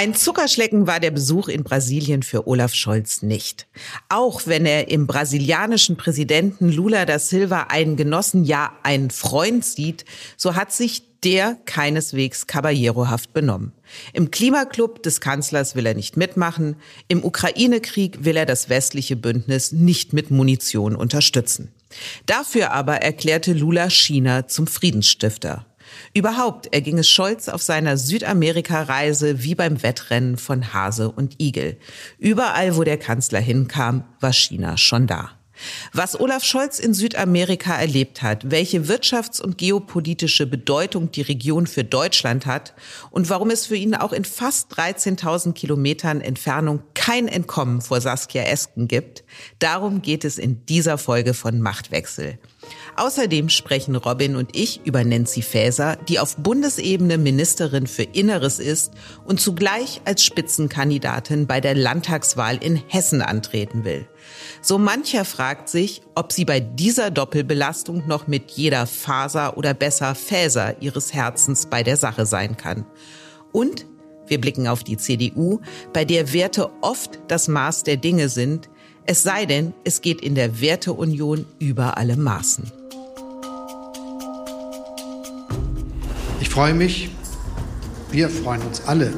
[0.00, 3.66] Ein Zuckerschlecken war der Besuch in Brasilien für Olaf Scholz nicht.
[4.08, 10.04] Auch wenn er im brasilianischen Präsidenten Lula da Silva einen Genossen, ja einen Freund sieht,
[10.36, 13.72] so hat sich der keineswegs kaballerohaft benommen.
[14.12, 16.76] Im Klimaclub des Kanzlers will er nicht mitmachen,
[17.08, 21.72] im Ukraine-Krieg will er das westliche Bündnis nicht mit Munition unterstützen.
[22.26, 25.66] Dafür aber erklärte Lula China zum Friedensstifter.
[26.14, 31.78] Überhaupt erging es Scholz auf seiner Südamerika-Reise wie beim Wettrennen von Hase und Igel.
[32.18, 35.38] Überall, wo der Kanzler hinkam, war China schon da.
[35.92, 41.84] Was Olaf Scholz in Südamerika erlebt hat, welche wirtschafts- und geopolitische Bedeutung die Region für
[41.84, 42.74] Deutschland hat
[43.10, 48.44] und warum es für ihn auch in fast 13.000 Kilometern Entfernung kein Entkommen vor Saskia
[48.44, 49.24] Esken gibt,
[49.58, 52.38] darum geht es in dieser Folge von Machtwechsel.
[52.98, 58.92] Außerdem sprechen Robin und ich über Nancy Faeser, die auf Bundesebene Ministerin für Inneres ist
[59.24, 64.08] und zugleich als Spitzenkandidatin bei der Landtagswahl in Hessen antreten will.
[64.62, 70.16] So mancher fragt sich, ob sie bei dieser Doppelbelastung noch mit jeder Faser oder besser
[70.16, 72.84] Fäser ihres Herzens bei der Sache sein kann.
[73.52, 73.86] Und
[74.26, 75.60] wir blicken auf die CDU,
[75.92, 78.68] bei der Werte oft das Maß der Dinge sind,
[79.06, 82.77] es sei denn, es geht in der Werteunion über alle Maßen.
[86.40, 87.10] Ich freue mich,
[88.12, 89.12] wir freuen uns alle,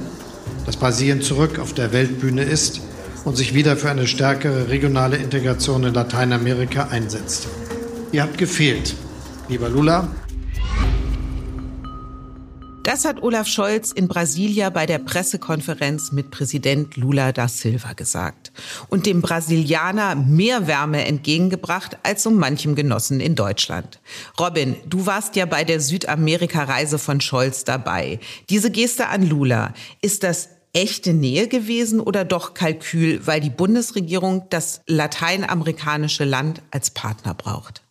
[0.64, 2.80] dass Brasilien zurück auf der Weltbühne ist
[3.24, 7.48] und sich wieder für eine stärkere regionale Integration in Lateinamerika einsetzt.
[8.12, 8.94] Ihr habt gefehlt,
[9.48, 10.08] lieber Lula,
[12.90, 18.50] das hat Olaf Scholz in Brasilia bei der Pressekonferenz mit Präsident Lula da Silva gesagt
[18.88, 24.00] und dem Brasilianer mehr Wärme entgegengebracht als um manchem Genossen in Deutschland.
[24.40, 28.18] Robin, du warst ja bei der Südamerika-Reise von Scholz dabei.
[28.48, 29.72] Diese Geste an Lula,
[30.02, 36.90] ist das echte Nähe gewesen oder doch Kalkül, weil die Bundesregierung das lateinamerikanische Land als
[36.90, 37.84] Partner braucht?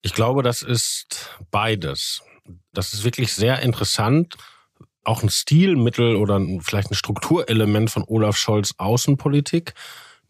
[0.00, 2.22] Ich glaube, das ist beides.
[2.74, 4.36] Das ist wirklich sehr interessant.
[5.04, 9.74] Auch ein Stilmittel oder vielleicht ein Strukturelement von Olaf Scholz Außenpolitik,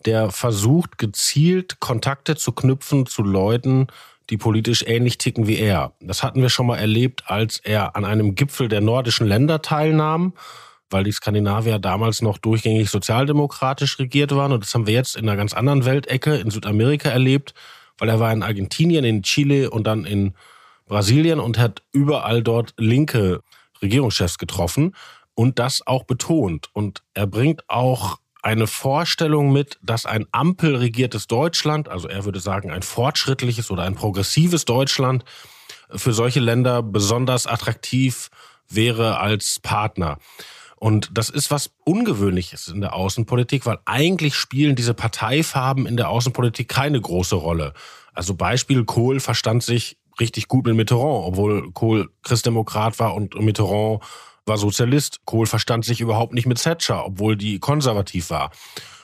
[0.04, 3.86] der versucht gezielt Kontakte zu knüpfen zu Leuten,
[4.30, 5.92] die politisch ähnlich ticken wie er.
[6.00, 10.34] Das hatten wir schon mal erlebt, als er an einem Gipfel der nordischen Länder teilnahm,
[10.90, 14.52] weil die Skandinavier damals noch durchgängig sozialdemokratisch regiert waren.
[14.52, 17.54] Und das haben wir jetzt in einer ganz anderen Weltecke in Südamerika erlebt,
[17.98, 20.34] weil er war in Argentinien, in Chile und dann in
[20.86, 23.40] Brasilien und hat überall dort linke
[23.80, 24.94] Regierungschefs getroffen
[25.34, 26.68] und das auch betont.
[26.72, 32.70] Und er bringt auch eine Vorstellung mit, dass ein ampelregiertes Deutschland, also er würde sagen
[32.70, 35.24] ein fortschrittliches oder ein progressives Deutschland,
[35.90, 38.30] für solche Länder besonders attraktiv
[38.68, 40.18] wäre als Partner.
[40.76, 46.10] Und das ist was Ungewöhnliches in der Außenpolitik, weil eigentlich spielen diese Parteifarben in der
[46.10, 47.72] Außenpolitik keine große Rolle.
[48.12, 54.02] Also Beispiel Kohl verstand sich richtig gut mit Mitterrand, obwohl Kohl Christdemokrat war und Mitterrand
[54.46, 55.20] war Sozialist.
[55.24, 58.50] Kohl verstand sich überhaupt nicht mit Thatcher, obwohl die konservativ war.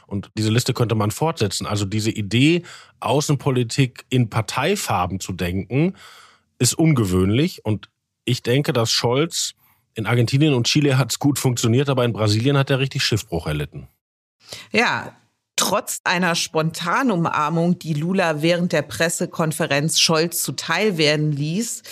[0.06, 1.66] Und diese Liste könnte man fortsetzen.
[1.66, 2.64] Also diese Idee,
[2.98, 5.94] Außenpolitik in Parteifarben zu denken,
[6.58, 7.64] ist ungewöhnlich.
[7.64, 7.88] Und
[8.24, 9.54] ich denke, dass Scholz
[9.94, 13.46] in Argentinien und Chile hat es gut funktioniert, aber in Brasilien hat er richtig Schiffbruch
[13.46, 13.88] erlitten.
[14.72, 15.16] Ja,
[15.60, 21.82] trotz einer spontanen Umarmung, die Lula während der Pressekonferenz Scholz zuteil werden ließ,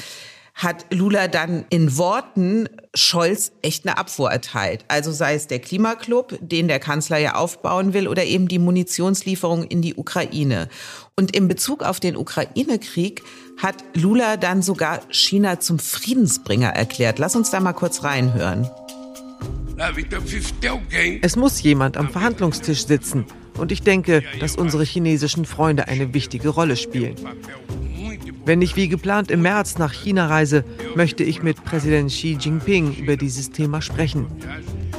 [0.54, 4.86] hat Lula dann in Worten Scholz echt eine Abfuhr erteilt.
[4.88, 9.64] Also sei es der Klimaclub, den der Kanzler ja aufbauen will, oder eben die Munitionslieferung
[9.64, 10.70] in die Ukraine.
[11.14, 13.22] Und in Bezug auf den Ukraine-Krieg
[13.62, 17.18] hat Lula dann sogar China zum Friedensbringer erklärt.
[17.18, 18.68] Lass uns da mal kurz reinhören.
[21.22, 23.26] Es muss jemand am Verhandlungstisch sitzen.
[23.58, 27.16] Und ich denke, dass unsere chinesischen Freunde eine wichtige Rolle spielen.
[28.44, 30.64] Wenn ich wie geplant im März nach China reise,
[30.94, 34.26] möchte ich mit Präsident Xi Jinping über dieses Thema sprechen.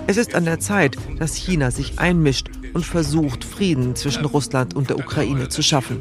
[0.05, 4.89] Es ist an der Zeit, dass China sich einmischt und versucht, Frieden zwischen Russland und
[4.89, 5.99] der Ukraine zu schaffen.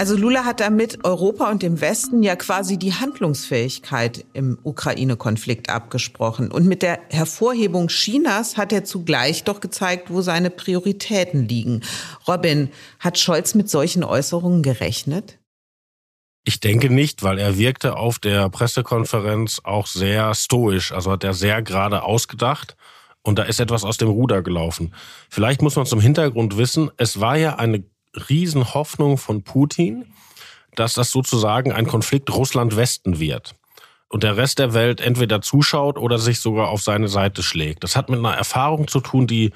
[0.00, 6.50] Also Lula hat damit Europa und dem Westen ja quasi die Handlungsfähigkeit im Ukraine-Konflikt abgesprochen.
[6.50, 11.82] Und mit der Hervorhebung Chinas hat er zugleich doch gezeigt, wo seine Prioritäten liegen.
[12.26, 15.38] Robin, hat Scholz mit solchen Äußerungen gerechnet?
[16.46, 20.92] Ich denke nicht, weil er wirkte auf der Pressekonferenz auch sehr stoisch.
[20.92, 22.74] Also hat er sehr gerade ausgedacht.
[23.20, 24.94] Und da ist etwas aus dem Ruder gelaufen.
[25.28, 27.84] Vielleicht muss man zum Hintergrund wissen, es war ja eine
[28.14, 30.12] Riesenhoffnung von Putin,
[30.74, 33.54] dass das sozusagen ein Konflikt Russland-Westen wird.
[34.08, 37.84] Und der Rest der Welt entweder zuschaut oder sich sogar auf seine Seite schlägt.
[37.84, 39.52] Das hat mit einer Erfahrung zu tun, die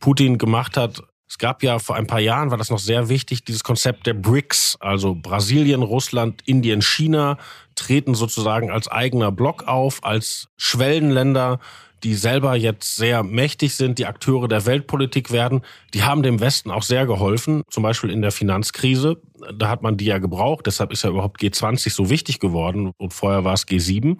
[0.00, 1.02] Putin gemacht hat.
[1.28, 4.14] Es gab ja vor ein paar Jahren, war das noch sehr wichtig, dieses Konzept der
[4.14, 7.38] BRICS, also Brasilien, Russland, Indien, China,
[7.74, 11.60] treten sozusagen als eigener Block auf, als Schwellenländer
[12.02, 15.62] die selber jetzt sehr mächtig sind, die Akteure der Weltpolitik werden,
[15.94, 19.20] die haben dem Westen auch sehr geholfen, zum Beispiel in der Finanzkrise.
[19.56, 23.12] Da hat man die ja gebraucht, deshalb ist ja überhaupt G20 so wichtig geworden und
[23.12, 24.18] vorher war es G7.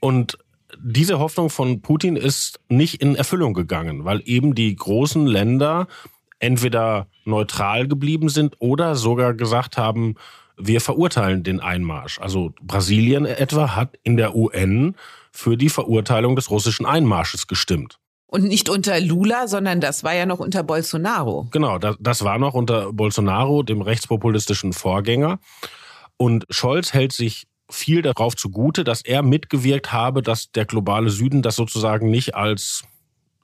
[0.00, 0.38] Und
[0.78, 5.86] diese Hoffnung von Putin ist nicht in Erfüllung gegangen, weil eben die großen Länder
[6.38, 10.16] entweder neutral geblieben sind oder sogar gesagt haben,
[10.58, 12.18] wir verurteilen den Einmarsch.
[12.18, 14.94] Also Brasilien etwa hat in der UN
[15.36, 17.98] für die Verurteilung des russischen Einmarsches gestimmt.
[18.26, 21.46] Und nicht unter Lula, sondern das war ja noch unter Bolsonaro.
[21.52, 25.38] Genau, das, das war noch unter Bolsonaro, dem rechtspopulistischen Vorgänger.
[26.16, 31.42] Und Scholz hält sich viel darauf zugute, dass er mitgewirkt habe, dass der globale Süden
[31.42, 32.84] das sozusagen nicht als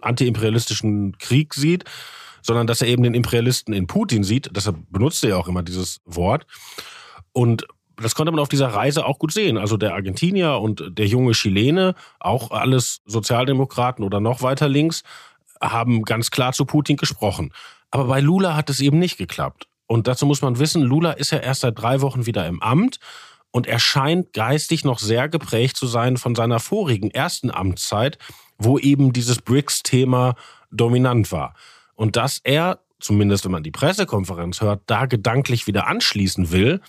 [0.01, 1.85] antiimperialistischen Krieg sieht,
[2.41, 4.51] sondern dass er eben den Imperialisten in Putin sieht.
[4.55, 6.47] Deshalb benutzt er ja auch immer dieses Wort.
[7.33, 7.67] Und
[7.97, 9.59] das konnte man auf dieser Reise auch gut sehen.
[9.59, 15.03] Also der Argentinier und der junge Chilene, auch alles Sozialdemokraten oder noch weiter links,
[15.61, 17.53] haben ganz klar zu Putin gesprochen.
[17.91, 19.69] Aber bei Lula hat es eben nicht geklappt.
[19.87, 22.99] Und dazu muss man wissen, Lula ist ja erst seit drei Wochen wieder im Amt
[23.51, 28.19] und er scheint geistig noch sehr geprägt zu sein von seiner vorigen ersten Amtszeit,
[28.57, 30.35] wo eben dieses BRICS-Thema
[30.71, 31.55] dominant war.
[31.95, 36.81] Und dass er, zumindest wenn man die Pressekonferenz hört, da gedanklich wieder anschließen will,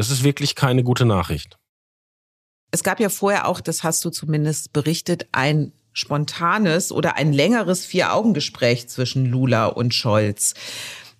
[0.00, 1.58] das ist wirklich keine gute Nachricht.
[2.70, 7.84] Es gab ja vorher auch, das hast du zumindest berichtet, ein spontanes oder ein längeres
[7.84, 10.54] Vier-Augen-Gespräch zwischen Lula und Scholz.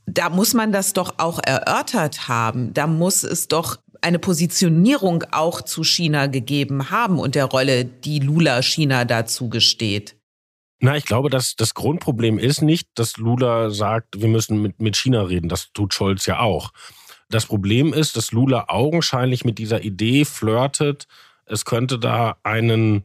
[0.06, 2.72] Da muss man das doch auch erörtert haben.
[2.72, 8.20] Da muss es doch eine Positionierung auch zu China gegeben haben und der Rolle, die
[8.20, 10.16] Lula China dazu gesteht.
[10.82, 14.96] Na, ich glaube, dass das Grundproblem ist nicht, dass Lula sagt, wir müssen mit, mit
[14.96, 15.50] China reden.
[15.50, 16.70] Das tut Scholz ja auch.
[17.30, 21.06] Das Problem ist, dass Lula augenscheinlich mit dieser Idee flirtet,
[21.46, 23.04] es könnte da einen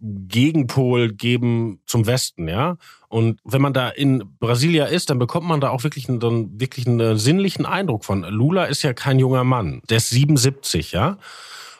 [0.00, 2.76] Gegenpol geben zum Westen, ja.
[3.08, 6.86] Und wenn man da in Brasilia ist, dann bekommt man da auch wirklich einen, wirklich
[6.86, 8.22] einen sinnlichen Eindruck von.
[8.22, 11.18] Lula ist ja kein junger Mann, der ist 77, ja.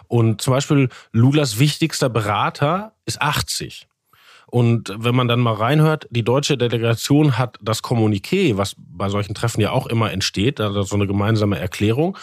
[0.09, 3.88] Und zum Beispiel Lulas wichtigster Berater ist 80.
[4.50, 9.35] Und wenn man dann mal reinhört, die deutsche Delegation hat das Kommuniqué, was bei solchen
[9.35, 12.17] Treffen ja auch immer entsteht, also so eine gemeinsame Erklärung,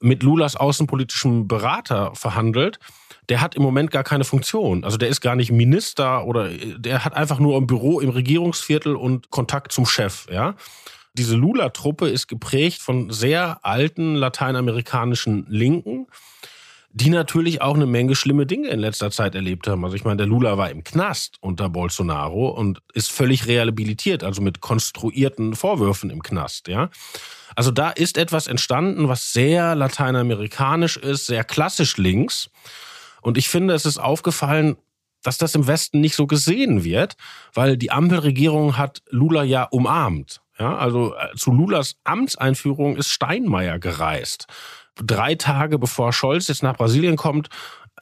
[0.00, 2.80] mit Lulas außenpolitischem Berater verhandelt.
[3.28, 4.82] Der hat im Moment gar keine Funktion.
[4.82, 8.96] Also der ist gar nicht Minister oder der hat einfach nur ein Büro im Regierungsviertel
[8.96, 10.56] und Kontakt zum Chef, ja.
[11.14, 16.06] Diese Lula-Truppe ist geprägt von sehr alten lateinamerikanischen Linken
[16.92, 19.84] die natürlich auch eine Menge schlimme Dinge in letzter Zeit erlebt haben.
[19.84, 24.42] Also ich meine, der Lula war im Knast unter Bolsonaro und ist völlig rehabilitiert, also
[24.42, 26.90] mit konstruierten Vorwürfen im Knast, ja.
[27.56, 32.48] Also da ist etwas entstanden, was sehr lateinamerikanisch ist, sehr klassisch links.
[33.22, 34.76] Und ich finde, es ist aufgefallen,
[35.22, 37.16] dass das im Westen nicht so gesehen wird,
[37.52, 40.40] weil die Ampelregierung hat Lula ja umarmt.
[40.58, 44.46] Ja, also äh, zu Lulas Amtseinführung ist Steinmeier gereist
[45.02, 47.48] drei Tage bevor Scholz jetzt nach Brasilien kommt,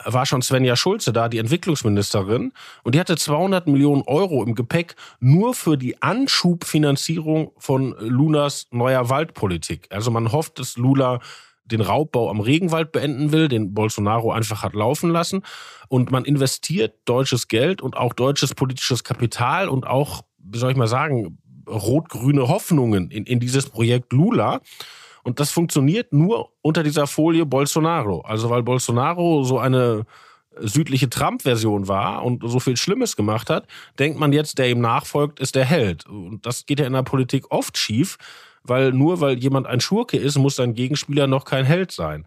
[0.05, 2.53] war schon Svenja Schulze da, die Entwicklungsministerin,
[2.83, 9.09] und die hatte 200 Millionen Euro im Gepäck nur für die Anschubfinanzierung von Lunas neuer
[9.09, 9.87] Waldpolitik.
[9.89, 11.19] Also man hofft, dass Lula
[11.65, 15.43] den Raubbau am Regenwald beenden will, den Bolsonaro einfach hat laufen lassen.
[15.87, 20.77] Und man investiert deutsches Geld und auch deutsches politisches Kapital und auch, wie soll ich
[20.77, 21.37] mal sagen,
[21.67, 24.61] rot-grüne Hoffnungen in, in dieses Projekt Lula.
[25.23, 28.21] Und das funktioniert nur unter dieser Folie Bolsonaro.
[28.21, 30.05] Also weil Bolsonaro so eine
[30.61, 35.39] südliche Trump-Version war und so viel Schlimmes gemacht hat, denkt man jetzt, der ihm nachfolgt,
[35.39, 36.05] ist der Held.
[36.07, 38.17] Und das geht ja in der Politik oft schief,
[38.63, 42.25] weil nur weil jemand ein Schurke ist, muss sein Gegenspieler noch kein Held sein.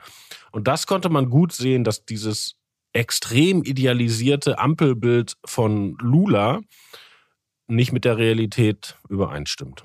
[0.50, 2.56] Und das konnte man gut sehen, dass dieses
[2.92, 6.60] extrem idealisierte Ampelbild von Lula
[7.66, 9.84] nicht mit der Realität übereinstimmt.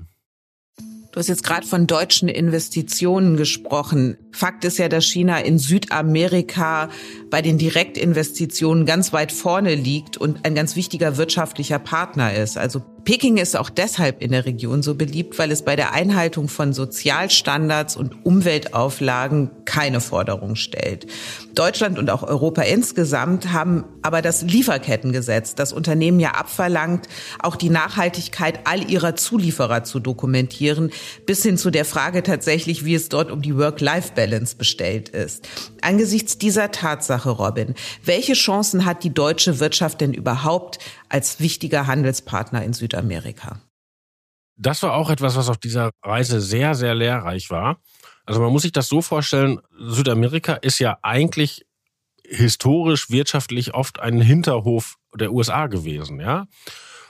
[1.12, 4.18] Du hast jetzt gerade von deutschen Investitionen gesprochen.
[4.32, 6.90] Fakt ist ja, dass China in Südamerika
[7.30, 12.58] bei den Direktinvestitionen ganz weit vorne liegt und ein ganz wichtiger wirtschaftlicher Partner ist.
[12.58, 16.50] Also Peking ist auch deshalb in der Region so beliebt, weil es bei der Einhaltung
[16.50, 21.08] von Sozialstandards und Umweltauflagen keine Forderung stellt.
[21.56, 27.08] Deutschland und auch Europa insgesamt haben aber das Lieferkettengesetz, das Unternehmen ja abverlangt,
[27.40, 30.92] auch die Nachhaltigkeit all ihrer Zulieferer zu dokumentieren,
[31.26, 35.48] bis hin zu der Frage tatsächlich, wie es dort um die Work-Life-Balance bestellt ist.
[35.82, 37.74] Angesichts dieser Tatsache, Robin,
[38.04, 43.62] welche Chancen hat die deutsche Wirtschaft denn überhaupt als wichtiger Handelspartner in Südamerika?
[44.58, 47.80] Das war auch etwas, was auf dieser Reise sehr, sehr lehrreich war.
[48.26, 51.66] Also man muss sich das so vorstellen, Südamerika ist ja eigentlich
[52.28, 56.48] historisch, wirtschaftlich oft ein Hinterhof der USA gewesen, ja.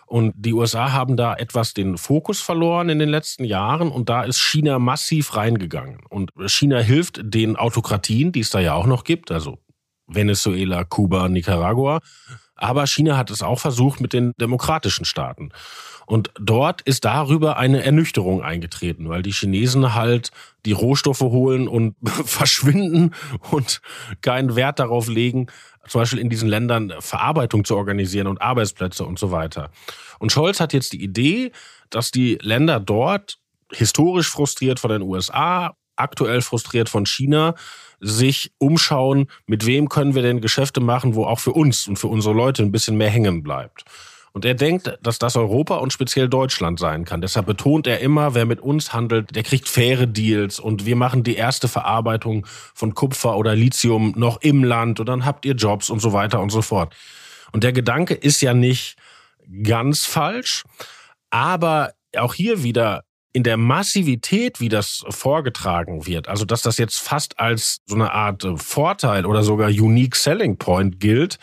[0.06, 4.24] Und die USA haben da etwas den Fokus verloren in den letzten Jahren und da
[4.24, 6.00] ist China massiv reingegangen.
[6.10, 9.58] Und China hilft den Autokratien, die es da ja auch noch gibt, also
[10.06, 12.00] Venezuela, Kuba, Nicaragua.
[12.58, 15.52] Aber China hat es auch versucht mit den demokratischen Staaten.
[16.08, 20.32] Und dort ist darüber eine Ernüchterung eingetreten, weil die Chinesen halt
[20.66, 21.96] die Rohstoffe holen und
[22.26, 23.14] verschwinden
[23.52, 23.82] und
[24.22, 25.48] keinen Wert darauf legen,
[25.88, 29.70] zum Beispiel in diesen Ländern Verarbeitung zu organisieren und Arbeitsplätze und so weiter.
[30.20, 31.52] Und Scholz hat jetzt die Idee,
[31.90, 33.38] dass die Länder dort
[33.72, 37.56] historisch frustriert von den USA, aktuell frustriert von China,
[38.00, 42.08] sich umschauen, mit wem können wir denn Geschäfte machen, wo auch für uns und für
[42.08, 43.86] unsere Leute ein bisschen mehr hängen bleibt.
[44.34, 47.22] Und er denkt, dass das Europa und speziell Deutschland sein kann.
[47.22, 51.24] Deshalb betont er immer, wer mit uns handelt, der kriegt faire Deals und wir machen
[51.24, 55.90] die erste Verarbeitung von Kupfer oder Lithium noch im Land und dann habt ihr Jobs
[55.90, 56.96] und so weiter und so fort.
[57.52, 58.98] Und der Gedanke ist ja nicht
[59.64, 60.66] ganz falsch,
[61.32, 67.00] aber auch hier wieder in der Massivität, wie das vorgetragen wird, also dass das jetzt
[67.00, 71.38] fast als so eine Art Vorteil oder sogar Unique Selling Point gilt,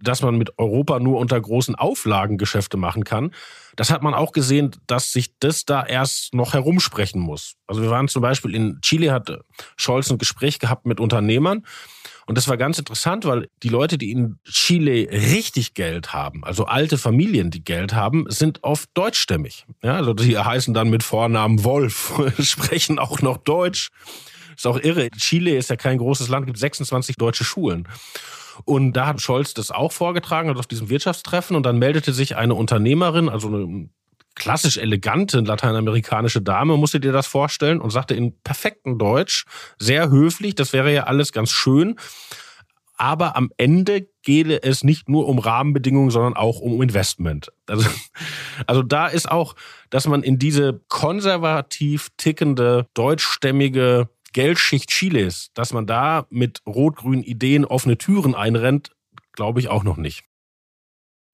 [0.00, 3.32] dass man mit Europa nur unter großen Auflagen Geschäfte machen kann.
[3.76, 7.54] Das hat man auch gesehen, dass sich das da erst noch herumsprechen muss.
[7.66, 9.30] Also wir waren zum Beispiel in Chile, hat
[9.76, 11.64] Scholz ein Gespräch gehabt mit Unternehmern.
[12.28, 16.66] Und das war ganz interessant, weil die Leute, die in Chile richtig Geld haben, also
[16.66, 19.64] alte Familien, die Geld haben, sind oft deutschstämmig.
[19.82, 23.88] Ja, also die heißen dann mit Vornamen Wolf, sprechen auch noch Deutsch.
[24.54, 25.08] Ist auch irre.
[25.12, 27.88] Chile ist ja kein großes Land, gibt 26 deutsche Schulen.
[28.66, 31.56] Und da hat Scholz das auch vorgetragen, also auf diesem Wirtschaftstreffen.
[31.56, 33.88] Und dann meldete sich eine Unternehmerin, also eine
[34.38, 39.44] klassisch elegante lateinamerikanische Dame, musst du dir das vorstellen, und sagte in perfektem Deutsch,
[39.78, 41.96] sehr höflich, das wäre ja alles ganz schön.
[42.96, 47.52] Aber am Ende gehe es nicht nur um Rahmenbedingungen, sondern auch um Investment.
[47.68, 47.88] Also,
[48.66, 49.54] also da ist auch,
[49.90, 57.64] dass man in diese konservativ tickende, deutschstämmige Geldschicht Chiles, dass man da mit rot-grünen Ideen
[57.64, 58.90] offene Türen einrennt,
[59.32, 60.24] glaube ich auch noch nicht.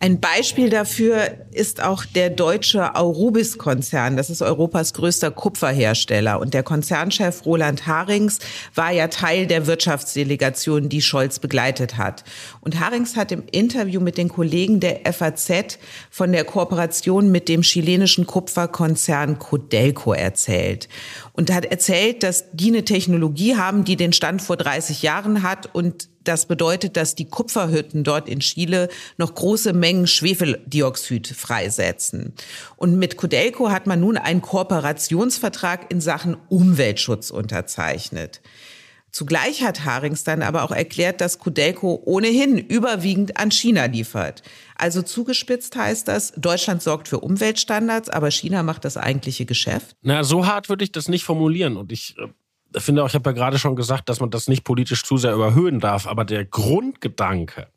[0.04, 4.18] Ein Beispiel dafür ist auch der deutsche Aurubis-Konzern.
[4.18, 6.40] Das ist Europas größter Kupferhersteller.
[6.40, 8.38] Und der Konzernchef Roland Harings
[8.74, 12.22] war ja Teil der Wirtschaftsdelegation, die Scholz begleitet hat.
[12.60, 15.78] Und Harings hat im Interview mit den Kollegen der FAZ
[16.10, 20.90] von der Kooperation mit dem chilenischen Kupferkonzern Codelco erzählt.
[21.32, 25.74] Und hat erzählt, dass die eine Technologie haben, die den Stand vor 30 Jahren hat
[25.74, 32.34] und das bedeutet, dass die Kupferhütten dort in Chile noch große Mengen Schwefeldioxid freisetzen.
[32.76, 38.40] Und mit Codelco hat man nun einen Kooperationsvertrag in Sachen Umweltschutz unterzeichnet.
[39.14, 44.42] Zugleich hat Harings dann aber auch erklärt, dass Codelco ohnehin überwiegend an China liefert.
[44.76, 49.94] Also zugespitzt heißt das, Deutschland sorgt für Umweltstandards, aber China macht das eigentliche Geschäft?
[50.02, 51.76] Na, so hart würde ich das nicht formulieren.
[51.76, 52.26] Und ich äh,
[52.82, 55.34] finde auch, ich habe ja gerade schon gesagt, dass man das nicht politisch zu sehr
[55.34, 57.68] überhöhen darf, aber der Grundgedanke,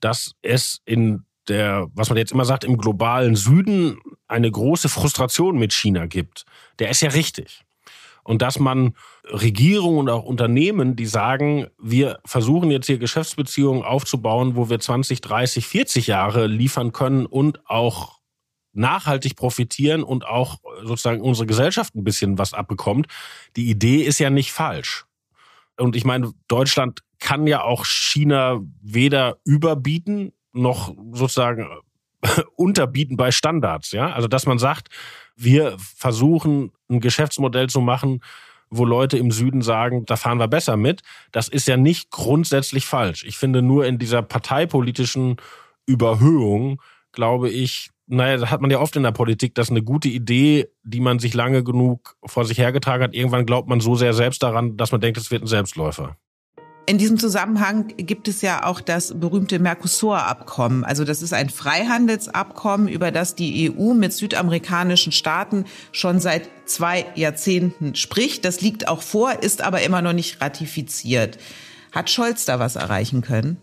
[0.00, 5.58] dass es in der, was man jetzt immer sagt, im globalen Süden eine große Frustration
[5.58, 6.44] mit China gibt,
[6.78, 7.64] der ist ja richtig.
[8.22, 14.54] Und dass man Regierungen und auch Unternehmen, die sagen, wir versuchen jetzt hier Geschäftsbeziehungen aufzubauen,
[14.54, 18.17] wo wir 20, 30, 40 Jahre liefern können und auch
[18.72, 23.06] nachhaltig profitieren und auch sozusagen unsere Gesellschaft ein bisschen was abbekommt.
[23.56, 25.06] Die Idee ist ja nicht falsch.
[25.76, 31.68] Und ich meine, Deutschland kann ja auch China weder überbieten noch sozusagen
[32.56, 33.92] unterbieten bei Standards.
[33.92, 34.88] Ja, also dass man sagt,
[35.36, 38.20] wir versuchen ein Geschäftsmodell zu machen,
[38.70, 41.02] wo Leute im Süden sagen, da fahren wir besser mit.
[41.32, 43.24] Das ist ja nicht grundsätzlich falsch.
[43.24, 45.36] Ich finde nur in dieser parteipolitischen
[45.86, 46.82] Überhöhung,
[47.12, 50.68] glaube ich, naja, das hat man ja oft in der Politik, dass eine gute Idee,
[50.82, 54.42] die man sich lange genug vor sich hergetragen hat, irgendwann glaubt man so sehr selbst
[54.42, 56.16] daran, dass man denkt, es wird ein Selbstläufer.
[56.86, 60.84] In diesem Zusammenhang gibt es ja auch das berühmte Mercosur-Abkommen.
[60.84, 67.04] Also das ist ein Freihandelsabkommen, über das die EU mit südamerikanischen Staaten schon seit zwei
[67.14, 68.46] Jahrzehnten spricht.
[68.46, 71.36] Das liegt auch vor, ist aber immer noch nicht ratifiziert.
[71.92, 73.58] Hat Scholz da was erreichen können?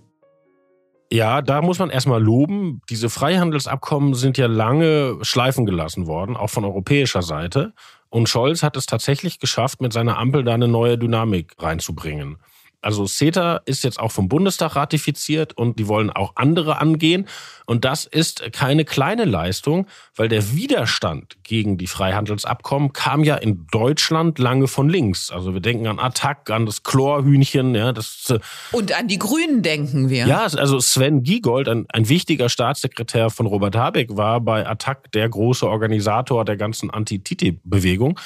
[1.12, 2.82] Ja, da muss man erstmal loben.
[2.90, 7.74] Diese Freihandelsabkommen sind ja lange schleifen gelassen worden, auch von europäischer Seite.
[8.10, 12.38] Und Scholz hat es tatsächlich geschafft, mit seiner Ampel da eine neue Dynamik reinzubringen.
[12.86, 17.28] Also CETA ist jetzt auch vom Bundestag ratifiziert und die wollen auch andere angehen.
[17.66, 23.66] Und das ist keine kleine Leistung, weil der Widerstand gegen die Freihandelsabkommen kam ja in
[23.72, 25.32] Deutschland lange von links.
[25.32, 28.40] Also wir denken an Attac, an das Chlorhühnchen, ja, das äh,
[28.72, 30.28] und an die Grünen denken wir.
[30.28, 35.28] Ja, also Sven Giegold, ein, ein wichtiger Staatssekretär von Robert Habeck, war bei Attac der
[35.28, 38.20] große Organisator der ganzen Anti-TTIP-Bewegung.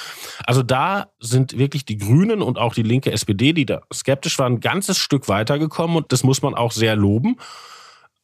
[0.44, 4.49] Also da sind wirklich die Grünen und auch die linke SPD, die da skeptisch waren,
[4.50, 7.36] ein ganzes Stück weitergekommen und das muss man auch sehr loben.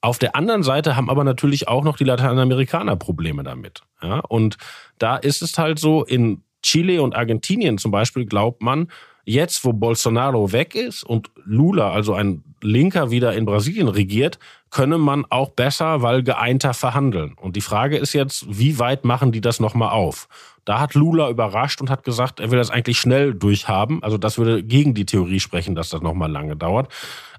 [0.00, 3.82] Auf der anderen Seite haben aber natürlich auch noch die Lateinamerikaner Probleme damit.
[4.02, 4.56] Ja, und
[4.98, 8.88] da ist es halt so, in Chile und Argentinien zum Beispiel glaubt man,
[9.26, 14.38] jetzt wo Bolsonaro weg ist und Lula, also ein Linker, wieder in Brasilien regiert,
[14.70, 17.34] könne man auch besser, weil geeinter verhandeln.
[17.34, 20.28] Und die Frage ist jetzt, wie weit machen die das nochmal auf?
[20.64, 24.02] Da hat Lula überrascht und hat gesagt, er will das eigentlich schnell durchhaben.
[24.02, 26.92] Also das würde gegen die Theorie sprechen, dass das nochmal lange dauert.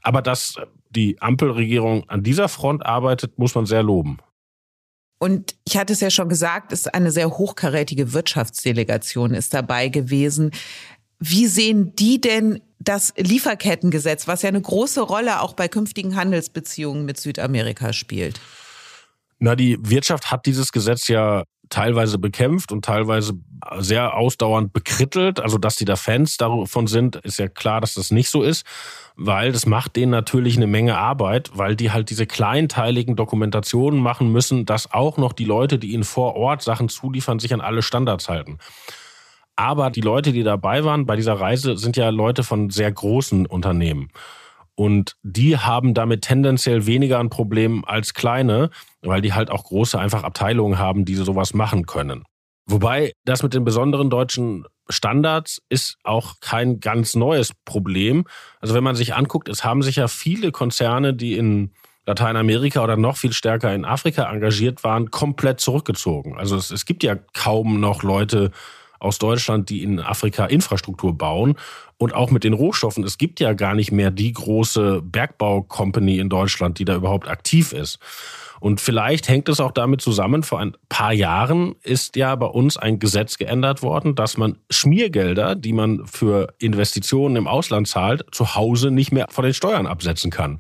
[0.04, 0.56] Aber dass
[0.90, 4.20] die Ampelregierung an dieser Front arbeitet, muss man sehr loben.
[5.20, 10.52] Und ich hatte es ja schon gesagt, ist eine sehr hochkarätige Wirtschaftsdelegation ist dabei gewesen.
[11.20, 17.06] Wie sehen die denn das Lieferkettengesetz, was ja eine große Rolle auch bei künftigen Handelsbeziehungen
[17.06, 18.40] mit Südamerika spielt?
[19.40, 23.34] Na, die Wirtschaft hat dieses Gesetz ja teilweise bekämpft und teilweise
[23.80, 25.40] sehr ausdauernd bekrittelt.
[25.40, 28.66] Also, dass die da Fans davon sind, ist ja klar, dass das nicht so ist,
[29.16, 34.32] weil das macht denen natürlich eine Menge Arbeit, weil die halt diese kleinteiligen Dokumentationen machen
[34.32, 37.82] müssen, dass auch noch die Leute, die ihnen vor Ort Sachen zuliefern, sich an alle
[37.82, 38.60] Standards halten.
[39.58, 43.48] Aber die Leute, die dabei waren bei dieser Reise, sind ja Leute von sehr großen
[43.48, 44.10] Unternehmen.
[44.76, 48.70] Und die haben damit tendenziell weniger ein Problem als kleine,
[49.02, 52.24] weil die halt auch große einfach Abteilungen haben, die sowas machen können.
[52.68, 58.26] Wobei das mit den besonderen deutschen Standards ist auch kein ganz neues Problem.
[58.60, 61.72] Also wenn man sich anguckt, es haben sich ja viele Konzerne, die in
[62.06, 66.38] Lateinamerika oder noch viel stärker in Afrika engagiert waren, komplett zurückgezogen.
[66.38, 68.52] Also es, es gibt ja kaum noch Leute,
[69.00, 71.56] aus Deutschland, die in Afrika Infrastruktur bauen.
[72.00, 73.04] Und auch mit den Rohstoffen.
[73.04, 77.74] Es gibt ja gar nicht mehr die große Bergbau-Company in Deutschland, die da überhaupt aktiv
[77.74, 77.98] ist.
[78.60, 82.78] Und vielleicht hängt es auch damit zusammen, vor ein paar Jahren ist ja bei uns
[82.78, 88.56] ein Gesetz geändert worden, dass man Schmiergelder, die man für Investitionen im Ausland zahlt, zu
[88.56, 90.60] Hause nicht mehr von den Steuern absetzen kann.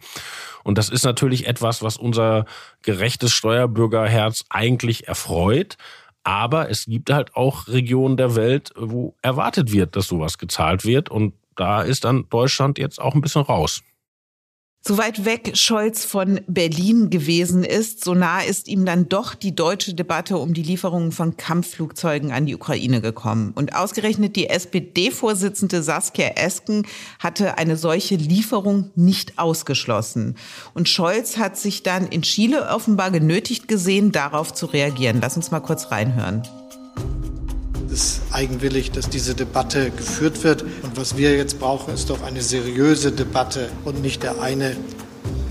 [0.63, 2.45] Und das ist natürlich etwas, was unser
[2.81, 5.77] gerechtes Steuerbürgerherz eigentlich erfreut.
[6.27, 11.07] Aber es gibt halt auch Regionen der Welt, wo erwartet wird, dass sowas gezahlt wird.
[11.07, 13.81] Und da ist dann Deutschland jetzt auch ein bisschen raus.
[14.81, 19.53] So weit weg Scholz von Berlin gewesen ist, so nah ist ihm dann doch die
[19.53, 23.51] deutsche Debatte um die Lieferungen von Kampfflugzeugen an die Ukraine gekommen.
[23.53, 26.87] Und ausgerechnet die SPD-Vorsitzende Saskia Esken
[27.19, 30.35] hatte eine solche Lieferung nicht ausgeschlossen.
[30.73, 35.19] Und Scholz hat sich dann in Chile offenbar genötigt gesehen, darauf zu reagieren.
[35.21, 36.43] Lass uns mal kurz reinhören
[37.97, 40.61] ist eigenwillig, dass diese Debatte geführt wird.
[40.61, 44.77] Und was wir jetzt brauchen, ist doch eine seriöse Debatte und nicht der eine,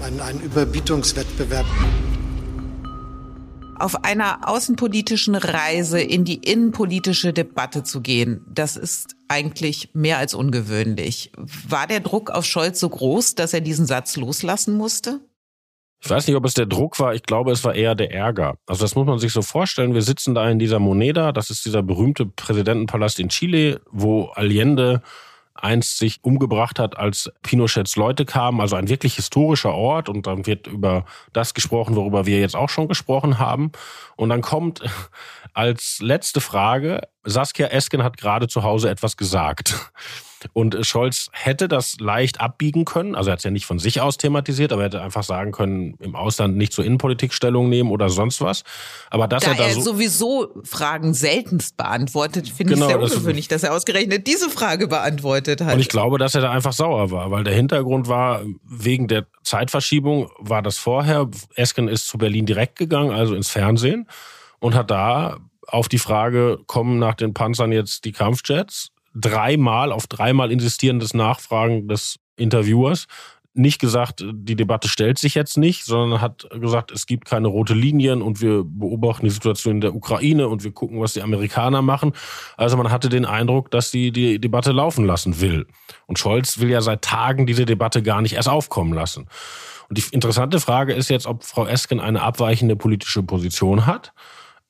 [0.00, 1.66] ein, ein Überbietungswettbewerb.
[3.80, 10.32] Auf einer außenpolitischen Reise in die innenpolitische Debatte zu gehen, das ist eigentlich mehr als
[10.32, 11.32] ungewöhnlich.
[11.68, 15.20] War der Druck auf Scholz so groß, dass er diesen Satz loslassen musste?
[16.00, 17.14] Ich weiß nicht, ob es der Druck war.
[17.14, 18.58] Ich glaube, es war eher der Ärger.
[18.66, 19.94] Also das muss man sich so vorstellen.
[19.94, 21.32] Wir sitzen da in dieser Moneda.
[21.32, 25.02] Das ist dieser berühmte Präsidentenpalast in Chile, wo Allende
[25.54, 28.60] einst sich umgebracht hat, als Pinochets Leute kamen.
[28.60, 30.08] Also ein wirklich historischer Ort.
[30.08, 33.72] Und dann wird über das gesprochen, worüber wir jetzt auch schon gesprochen haben.
[34.16, 34.82] Und dann kommt
[35.54, 39.90] als letzte Frage, Saskia Esken hat gerade zu Hause etwas gesagt.
[40.52, 43.14] Und Scholz hätte das leicht abbiegen können.
[43.14, 45.52] Also er hat es ja nicht von sich aus thematisiert, aber er hätte einfach sagen
[45.52, 48.62] können, im Ausland nicht zur Innenpolitik Stellung nehmen oder sonst was.
[49.10, 53.00] Aber dass da er da er so sowieso Fragen seltenst beantwortet, finde Genau, ich sehr
[53.00, 55.74] das- ungewöhnlich, dass er ausgerechnet diese Frage beantwortet hat.
[55.74, 59.26] Und ich glaube, dass er da einfach sauer war, weil der Hintergrund war, wegen der
[59.42, 61.28] Zeitverschiebung war das vorher.
[61.54, 64.08] Esken ist zu Berlin direkt gegangen, also ins Fernsehen,
[64.58, 70.06] und hat da auf die Frage, kommen nach den Panzern jetzt die Kampfjets, dreimal, auf
[70.06, 73.06] dreimal insistierendes Nachfragen des Interviewers,
[73.56, 77.72] nicht gesagt, die Debatte stellt sich jetzt nicht, sondern hat gesagt, es gibt keine rote
[77.72, 81.80] Linien und wir beobachten die Situation in der Ukraine und wir gucken, was die Amerikaner
[81.80, 82.12] machen.
[82.58, 85.66] Also man hatte den Eindruck, dass sie die Debatte laufen lassen will.
[86.06, 89.26] Und Scholz will ja seit Tagen diese Debatte gar nicht erst aufkommen lassen.
[89.88, 94.12] Und die interessante Frage ist jetzt, ob Frau Esken eine abweichende politische Position hat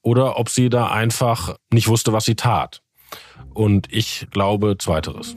[0.03, 2.83] oder ob sie da einfach nicht wusste, was sie tat.
[3.55, 5.35] Und ich glaube zweiteres.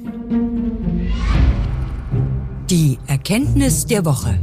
[2.70, 4.40] Die Erkenntnis der Woche.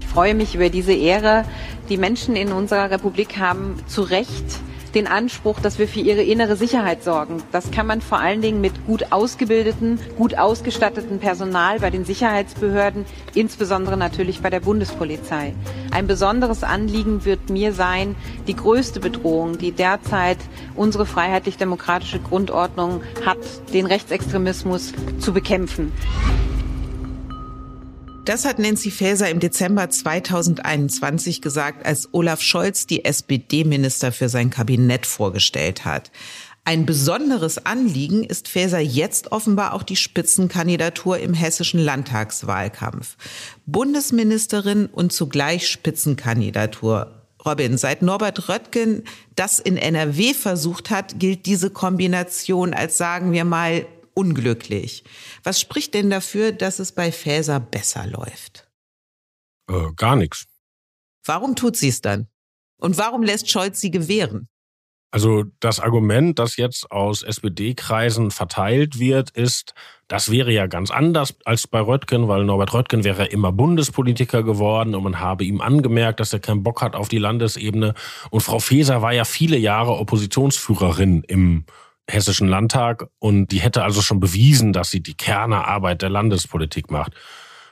[0.00, 1.44] Ich freue mich über diese Ehre.
[1.88, 4.60] Die Menschen in unserer Republik haben zu Recht
[4.94, 7.42] den Anspruch, dass wir für ihre innere Sicherheit sorgen.
[7.52, 13.04] Das kann man vor allen Dingen mit gut ausgebildeten, gut ausgestatteten Personal bei den Sicherheitsbehörden,
[13.34, 15.54] insbesondere natürlich bei der Bundespolizei.
[15.90, 18.14] Ein besonderes Anliegen wird mir sein,
[18.46, 20.38] die größte Bedrohung, die derzeit
[20.74, 23.38] unsere freiheitlich-demokratische Grundordnung hat,
[23.72, 25.92] den Rechtsextremismus zu bekämpfen.
[28.24, 34.48] Das hat Nancy Faeser im Dezember 2021 gesagt, als Olaf Scholz die SPD-Minister für sein
[34.48, 36.10] Kabinett vorgestellt hat.
[36.64, 43.18] Ein besonderes Anliegen ist Faeser jetzt offenbar auch die Spitzenkandidatur im hessischen Landtagswahlkampf.
[43.66, 47.20] Bundesministerin und zugleich Spitzenkandidatur.
[47.44, 49.02] Robin, seit Norbert Röttgen
[49.36, 53.84] das in NRW versucht hat, gilt diese Kombination als, sagen wir mal,
[54.14, 55.04] unglücklich.
[55.42, 58.68] Was spricht denn dafür, dass es bei Faeser besser läuft?
[59.68, 60.46] Äh, gar nichts.
[61.24, 62.28] Warum tut sie es dann?
[62.78, 64.48] Und warum lässt Scholz sie gewähren?
[65.14, 69.72] Also das Argument, das jetzt aus SPD-Kreisen verteilt wird, ist,
[70.08, 74.96] das wäre ja ganz anders als bei Röttgen, weil Norbert Röttgen wäre immer Bundespolitiker geworden
[74.96, 77.94] und man habe ihm angemerkt, dass er keinen Bock hat auf die Landesebene.
[78.30, 81.64] Und Frau Faeser war ja viele Jahre Oppositionsführerin im
[82.08, 87.12] Hessischen Landtag und die hätte also schon bewiesen, dass sie die Kernerarbeit der Landespolitik macht.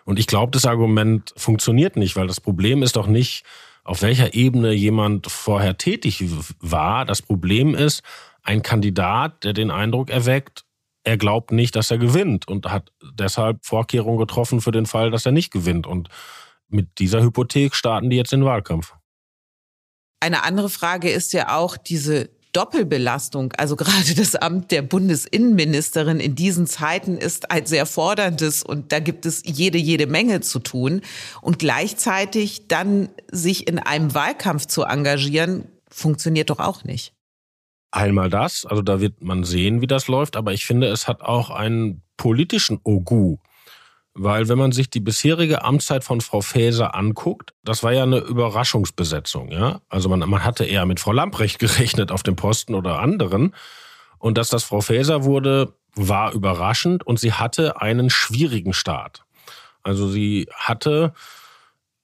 [0.04, 3.44] Und ich glaube, das Argument funktioniert nicht, weil das Problem ist doch nicht,
[3.84, 6.24] auf welcher Ebene jemand vorher tätig
[6.60, 7.04] war.
[7.04, 8.02] Das Problem ist,
[8.42, 10.64] ein Kandidat, der den Eindruck erweckt,
[11.04, 15.26] er glaubt nicht, dass er gewinnt und hat deshalb Vorkehrungen getroffen für den Fall, dass
[15.26, 15.86] er nicht gewinnt.
[15.86, 16.08] Und
[16.68, 18.94] mit dieser Hypothek starten die jetzt den Wahlkampf.
[20.20, 26.34] Eine andere Frage ist ja auch diese Doppelbelastung, also gerade das Amt der Bundesinnenministerin in
[26.34, 31.00] diesen Zeiten ist ein sehr forderndes und da gibt es jede, jede Menge zu tun.
[31.40, 37.14] Und gleichzeitig dann sich in einem Wahlkampf zu engagieren, funktioniert doch auch nicht.
[37.90, 41.20] Einmal das, also da wird man sehen, wie das läuft, aber ich finde, es hat
[41.20, 43.36] auch einen politischen Ogu.
[44.14, 48.18] Weil wenn man sich die bisherige Amtszeit von Frau Faeser anguckt, das war ja eine
[48.18, 49.80] Überraschungsbesetzung, ja.
[49.88, 53.54] Also man, man hatte eher mit Frau Lamprecht gerechnet auf dem Posten oder anderen.
[54.18, 59.24] Und dass das Frau Faeser wurde, war überraschend und sie hatte einen schwierigen Start.
[59.82, 61.12] Also sie hatte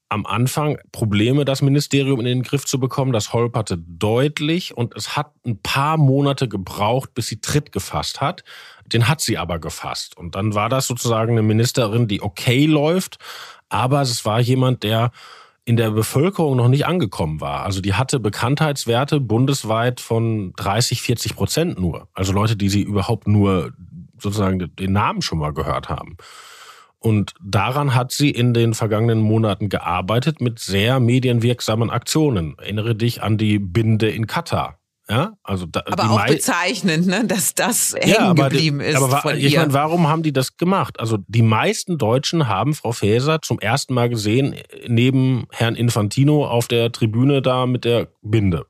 [0.08, 3.12] am Anfang Probleme, das Ministerium in den Griff zu bekommen.
[3.12, 8.42] Das holperte deutlich und es hat ein paar Monate gebraucht, bis sie Tritt gefasst hat.
[8.92, 10.16] Den hat sie aber gefasst.
[10.16, 13.18] Und dann war das sozusagen eine Ministerin, die okay läuft,
[13.68, 15.10] aber es war jemand, der
[15.64, 17.64] in der Bevölkerung noch nicht angekommen war.
[17.64, 22.08] Also die hatte Bekanntheitswerte bundesweit von 30, 40 Prozent nur.
[22.14, 23.74] Also Leute, die sie überhaupt nur
[24.18, 26.16] sozusagen den Namen schon mal gehört haben.
[27.00, 32.56] Und daran hat sie in den vergangenen Monaten gearbeitet mit sehr medienwirksamen Aktionen.
[32.58, 34.78] Erinnere dich an die Binde in Katar.
[35.10, 39.22] Ja, also da, Aber auch bezeichnend, ne, dass das hängen ja, aber, geblieben ist aber
[39.22, 39.60] von ich ihr.
[39.60, 41.00] meine, warum haben die das gemacht?
[41.00, 44.54] Also die meisten Deutschen haben Frau Faeser zum ersten Mal gesehen
[44.86, 48.66] neben Herrn Infantino auf der Tribüne da mit der Binde.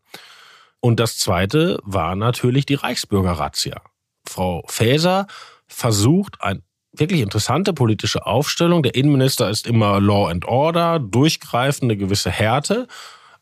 [0.78, 3.82] Und das zweite war natürlich die Reichsbürger-Razzia.
[4.24, 5.26] Frau Faeser
[5.66, 8.84] versucht ein wirklich interessante politische Aufstellung.
[8.84, 12.86] Der Innenminister ist immer Law and Order, durchgreifende gewisse Härte.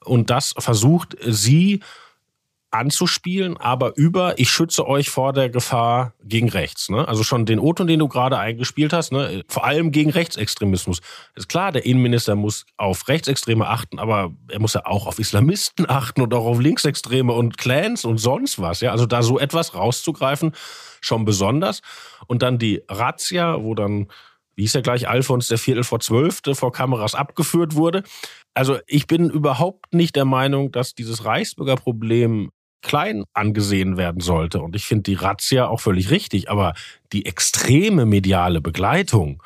[0.03, 1.81] Und das versucht sie
[2.71, 6.89] anzuspielen, aber über, ich schütze euch vor der Gefahr gegen rechts.
[6.89, 7.07] Ne?
[7.07, 9.43] Also schon den O-Ton, den du gerade eingespielt hast, ne?
[9.49, 11.01] vor allem gegen Rechtsextremismus.
[11.35, 15.87] Ist klar, der Innenminister muss auf Rechtsextreme achten, aber er muss ja auch auf Islamisten
[15.89, 18.81] achten und auch auf Linksextreme und Clans und sonst was.
[18.81, 18.91] Ja?
[18.91, 20.53] Also da so etwas rauszugreifen,
[21.01, 21.83] schon besonders.
[22.27, 24.09] Und dann die Razzia, wo dann
[24.57, 28.03] wie hieß er gleich, Alfons der Viertel vor Zwölfte vor Kameras abgeführt wurde.
[28.55, 32.53] Also ich bin überhaupt nicht der Meinung, dass dieses Reichsbürgerproblem
[32.87, 34.61] klein angesehen werden sollte.
[34.61, 36.49] Und ich finde die Razzia auch völlig richtig.
[36.51, 36.75] Aber
[37.13, 39.43] die extreme mediale Begleitung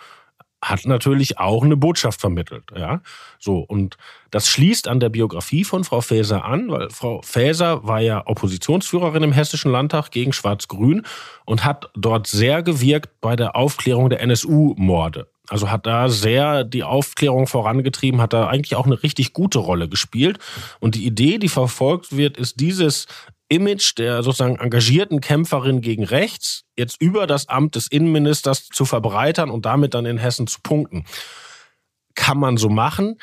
[0.62, 3.00] hat natürlich auch eine Botschaft vermittelt, ja.
[3.38, 3.60] So.
[3.60, 3.96] Und
[4.30, 9.22] das schließt an der Biografie von Frau Faeser an, weil Frau Faeser war ja Oppositionsführerin
[9.22, 11.06] im Hessischen Landtag gegen Schwarz-Grün
[11.46, 15.28] und hat dort sehr gewirkt bei der Aufklärung der NSU-Morde.
[15.50, 19.88] Also hat da sehr die Aufklärung vorangetrieben, hat da eigentlich auch eine richtig gute Rolle
[19.88, 20.38] gespielt.
[20.78, 23.06] Und die Idee, die verfolgt wird, ist dieses
[23.48, 29.50] Image der sozusagen engagierten Kämpferin gegen rechts jetzt über das Amt des Innenministers zu verbreitern
[29.50, 31.04] und damit dann in Hessen zu punkten.
[32.14, 33.16] Kann man so machen.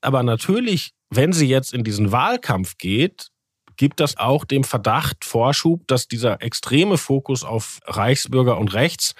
[0.00, 3.28] Aber natürlich, wenn sie jetzt in diesen Wahlkampf geht,
[3.76, 9.14] gibt das auch dem Verdacht Vorschub, dass dieser extreme Fokus auf Reichsbürger und rechts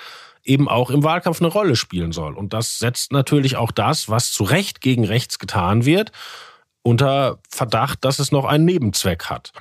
[0.44, 2.34] eben auch im Wahlkampf eine Rolle spielen soll.
[2.34, 6.12] Und das setzt natürlich auch das, was zu Recht gegen rechts getan wird,
[6.82, 9.52] unter Verdacht, dass es noch einen Nebenzweck hat.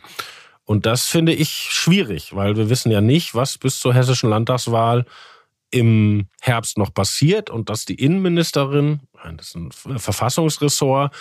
[0.65, 5.05] Und das finde ich schwierig, weil wir wissen ja nicht, was bis zur hessischen Landtagswahl
[5.71, 9.01] im Herbst noch passiert und dass die Innenministerin,
[9.37, 11.13] das ist ein Verfassungsressort,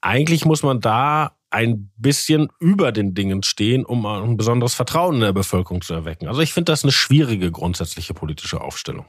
[0.00, 5.20] eigentlich muss man da ein bisschen über den Dingen stehen, um ein besonderes Vertrauen in
[5.22, 6.28] der Bevölkerung zu erwecken.
[6.28, 9.06] Also ich finde das eine schwierige grundsätzliche politische Aufstellung.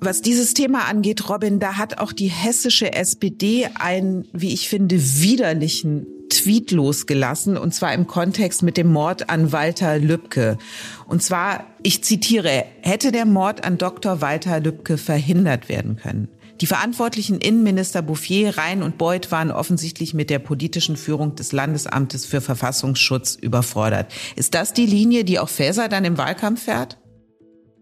[0.00, 4.96] Was dieses Thema angeht, Robin, da hat auch die hessische SPD einen, wie ich finde,
[5.00, 10.58] widerlichen Tweet losgelassen, und zwar im Kontext mit dem Mord an Walter Lübcke.
[11.06, 14.20] Und zwar, ich zitiere, hätte der Mord an Dr.
[14.20, 16.28] Walter Lübcke verhindert werden können.
[16.60, 22.26] Die verantwortlichen Innenminister Bouffier, Rhein und Beuth waren offensichtlich mit der politischen Führung des Landesamtes
[22.26, 24.12] für Verfassungsschutz überfordert.
[24.36, 26.98] Ist das die Linie, die auch Faeser dann im Wahlkampf fährt?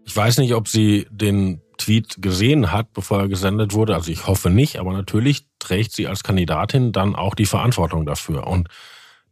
[0.05, 3.95] Ich weiß nicht, ob sie den Tweet gesehen hat, bevor er gesendet wurde.
[3.95, 8.47] Also ich hoffe nicht, aber natürlich trägt sie als Kandidatin dann auch die Verantwortung dafür.
[8.47, 8.69] Und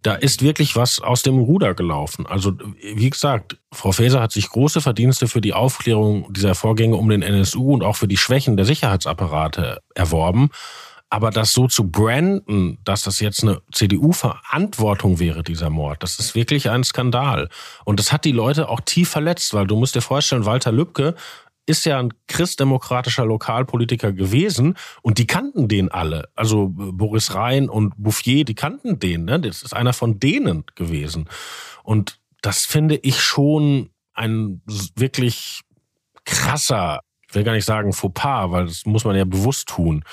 [0.02, 2.26] da ist wirklich was aus dem Ruder gelaufen.
[2.26, 7.10] Also, wie gesagt, Frau Faeser hat sich große Verdienste für die Aufklärung dieser Vorgänge um
[7.10, 10.50] den NSU und auch für die Schwächen der Sicherheitsapparate erworben.
[11.10, 16.36] Aber das so zu branden, dass das jetzt eine CDU-Verantwortung wäre, dieser Mord, das ist
[16.36, 17.50] wirklich ein Skandal.
[17.84, 21.16] Und das hat die Leute auch tief verletzt, weil du musst dir vorstellen, Walter Lübcke
[21.66, 26.30] ist ja ein christdemokratischer Lokalpolitiker gewesen und die kannten den alle.
[26.36, 29.26] Also äh, Boris Rhein und Bouffier, die kannten den.
[29.26, 29.40] Ne?
[29.40, 31.30] Das ist einer von denen gewesen.
[31.84, 34.62] Und das finde ich schon ein
[34.96, 35.62] wirklich
[36.26, 40.04] krasser, ich will gar nicht sagen Fauxpas, weil das muss man ja bewusst tun.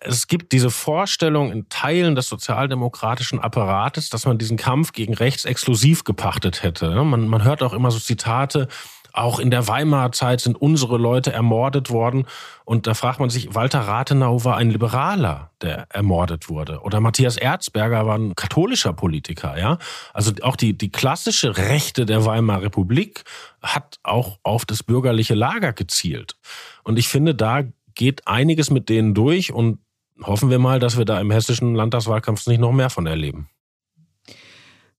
[0.00, 5.44] Es gibt diese Vorstellung in Teilen des sozialdemokratischen Apparates, dass man diesen Kampf gegen rechts
[5.44, 6.90] exklusiv gepachtet hätte.
[6.90, 7.04] Ne?
[7.04, 8.68] Man, man hört auch immer so Zitate,
[9.16, 12.26] auch in der Weimarer Zeit sind unsere Leute ermordet worden.
[12.64, 16.80] Und da fragt man sich, Walter Rathenau war ein Liberaler, der ermordet wurde.
[16.82, 19.78] Oder Matthias Erzberger war ein katholischer Politiker, ja.
[20.12, 23.24] Also auch die, die klassische Rechte der Weimarer Republik
[23.62, 26.36] hat auch auf das bürgerliche Lager gezielt.
[26.82, 27.62] Und ich finde, da
[27.94, 29.78] geht einiges mit denen durch und
[30.22, 33.48] hoffen wir mal, dass wir da im hessischen Landtagswahlkampf nicht noch mehr von erleben.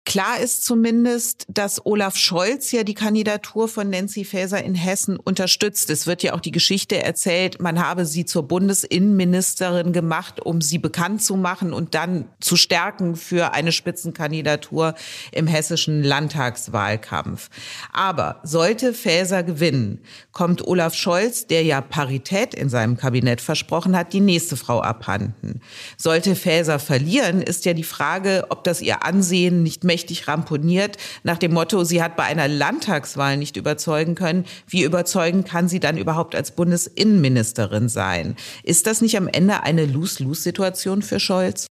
[0.07, 5.89] Klar ist zumindest, dass Olaf Scholz ja die Kandidatur von Nancy Faeser in Hessen unterstützt.
[5.89, 10.77] Es wird ja auch die Geschichte erzählt, man habe sie zur Bundesinnenministerin gemacht, um sie
[10.77, 14.95] bekannt zu machen und dann zu stärken für eine Spitzenkandidatur
[15.33, 17.49] im hessischen Landtagswahlkampf.
[17.91, 19.99] Aber sollte Faeser gewinnen,
[20.31, 25.59] kommt Olaf Scholz, der ja Parität in seinem Kabinett versprochen hat, die nächste Frau abhanden.
[25.97, 30.97] Sollte Faeser verlieren, ist ja die Frage, ob das ihr Ansehen nicht mehr mächtig ramponiert
[31.23, 34.45] nach dem Motto, sie hat bei einer Landtagswahl nicht überzeugen können.
[34.67, 38.35] Wie überzeugend kann sie dann überhaupt als Bundesinnenministerin sein?
[38.61, 41.65] Ist das nicht am Ende eine Lose-Lose-Situation für Scholz?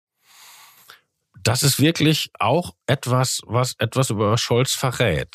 [1.44, 5.28] Das ist wirklich auch etwas, was etwas über Scholz verrät.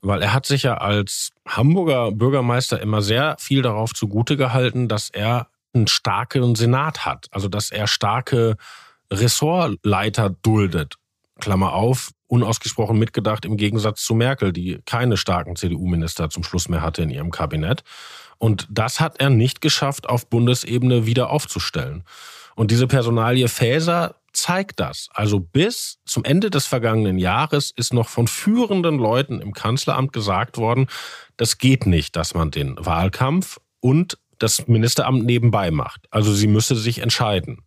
[0.00, 5.10] Weil er hat sich ja als Hamburger Bürgermeister immer sehr viel darauf zugute gehalten, dass
[5.10, 7.28] er einen starken Senat hat.
[7.30, 8.56] Also dass er starke
[9.12, 10.96] Ressortleiter duldet.
[11.40, 16.82] Klammer auf, unausgesprochen mitgedacht im Gegensatz zu Merkel, die keine starken CDU-Minister zum Schluss mehr
[16.82, 17.82] hatte in ihrem Kabinett.
[18.38, 22.04] Und das hat er nicht geschafft, auf Bundesebene wieder aufzustellen.
[22.54, 25.08] Und diese Personalie Faeser zeigt das.
[25.12, 30.58] Also bis zum Ende des vergangenen Jahres ist noch von führenden Leuten im Kanzleramt gesagt
[30.58, 30.88] worden,
[31.36, 36.06] das geht nicht, dass man den Wahlkampf und das Ministeramt nebenbei macht.
[36.10, 37.62] Also sie müsse sich entscheiden.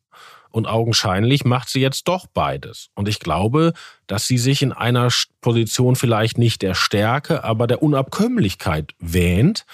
[0.51, 2.89] Und augenscheinlich macht sie jetzt doch beides.
[2.95, 3.73] Und ich glaube,
[4.07, 5.09] dass sie sich in einer
[5.41, 9.65] Position vielleicht nicht der Stärke, aber der Unabkömmlichkeit wähnt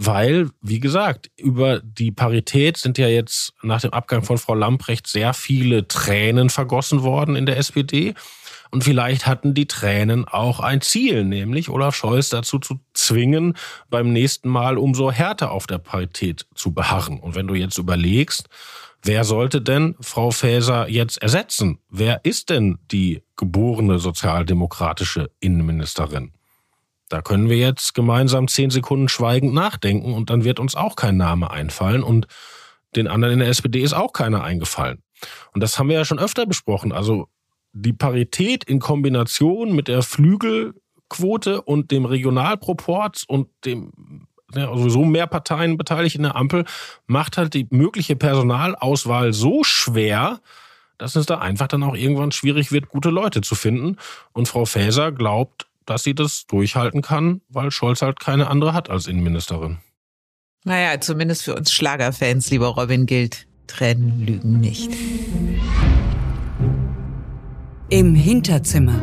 [0.00, 5.08] weil, wie gesagt, über die Parität sind ja jetzt nach dem Abgang von Frau Lamprecht
[5.08, 8.14] sehr viele Tränen vergossen worden in der SPD.
[8.70, 13.54] Und vielleicht hatten die Tränen auch ein Ziel, nämlich Olaf Scholz dazu zu zwingen,
[13.90, 17.18] beim nächsten Mal umso härter auf der Parität zu beharren.
[17.18, 18.48] Und wenn du jetzt überlegst,
[19.02, 21.78] wer sollte denn Frau Faeser jetzt ersetzen?
[21.88, 26.32] Wer ist denn die geborene sozialdemokratische Innenministerin?
[27.08, 31.16] Da können wir jetzt gemeinsam zehn Sekunden schweigend nachdenken und dann wird uns auch kein
[31.16, 32.26] Name einfallen und
[32.96, 35.02] den anderen in der SPD ist auch keiner eingefallen.
[35.52, 36.92] Und das haben wir ja schon öfter besprochen.
[36.92, 37.28] Also
[37.72, 45.76] die Parität in Kombination mit der Flügelquote und dem Regionalproports und dem sowieso mehr Parteien
[45.76, 46.64] beteiligt in der Ampel
[47.06, 50.40] macht halt die mögliche Personalauswahl so schwer,
[50.96, 53.96] dass es da einfach dann auch irgendwann schwierig wird, gute Leute zu finden.
[54.32, 58.90] Und Frau Faeser glaubt, dass sie das durchhalten kann, weil Scholz halt keine andere hat
[58.90, 59.78] als Innenministerin.
[60.64, 64.90] Naja, zumindest für uns Schlagerfans, lieber Robin, gilt, Tränen lügen nicht.
[67.90, 69.00] Im Hinterzimmer.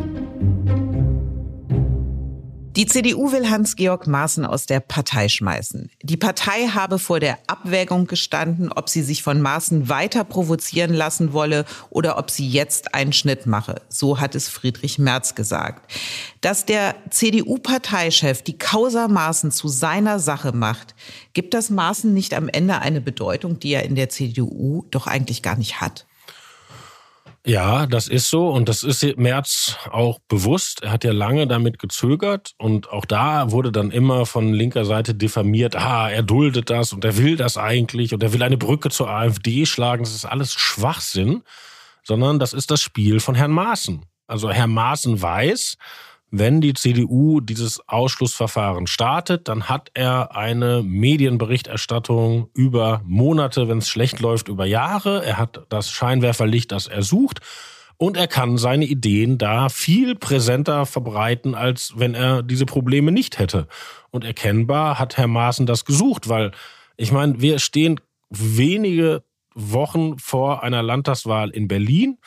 [2.75, 5.89] Die CDU will Hans-Georg Maaßen aus der Partei schmeißen.
[6.03, 11.31] Die Partei habe vor der Abwägung gestanden, ob sie sich von Maaßen weiter provozieren lassen
[11.31, 13.81] wolle oder ob sie jetzt einen Schnitt mache.
[13.88, 15.89] So hat es Friedrich Merz gesagt.
[16.41, 20.95] Dass der CDU-Parteichef die Causa Maaßen zu seiner Sache macht,
[21.31, 25.41] gibt das Maaßen nicht am Ende eine Bedeutung, die er in der CDU doch eigentlich
[25.41, 26.05] gar nicht hat?
[27.47, 30.81] Ja, das ist so und das ist Merz auch bewusst.
[30.81, 35.13] Er hat ja lange damit gezögert und auch da wurde dann immer von linker Seite
[35.13, 38.89] diffamiert, ah, er duldet das und er will das eigentlich und er will eine Brücke
[38.89, 40.03] zur AfD schlagen.
[40.03, 41.43] Das ist alles Schwachsinn,
[42.03, 44.03] sondern das ist das Spiel von Herrn Maaßen.
[44.25, 45.77] Also Herr Maaßen weiß,
[46.39, 53.89] wenn die CDU dieses Ausschlussverfahren startet, dann hat er eine Medienberichterstattung über Monate, wenn es
[53.89, 55.26] schlecht läuft, über Jahre.
[55.26, 57.39] Er hat das Scheinwerferlicht, das er sucht.
[57.98, 63.39] Und er kann seine Ideen da viel präsenter verbreiten, als wenn er diese Probleme nicht
[63.39, 63.67] hätte.
[64.12, 66.52] Und erkennbar hat Herr Maaßen das gesucht, weil
[66.98, 72.17] ich meine, wir stehen wenige Wochen vor einer Landtagswahl in Berlin.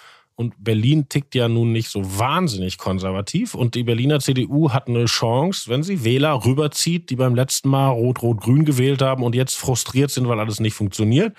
[0.41, 3.57] Und Berlin tickt ja nun nicht so wahnsinnig konservativ.
[3.57, 7.89] Und die Berliner CDU hat eine Chance, wenn sie Wähler rüberzieht, die beim letzten Mal
[7.89, 11.37] Rot-Rot-Grün gewählt haben und jetzt frustriert sind, weil alles nicht funktioniert.